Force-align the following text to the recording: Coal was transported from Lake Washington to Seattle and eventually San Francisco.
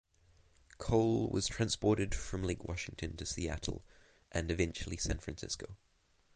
Coal 0.79 1.29
was 1.29 1.47
transported 1.47 2.15
from 2.15 2.41
Lake 2.41 2.63
Washington 2.63 3.15
to 3.17 3.23
Seattle 3.27 3.83
and 4.31 4.49
eventually 4.49 4.97
San 4.97 5.19
Francisco. 5.19 5.77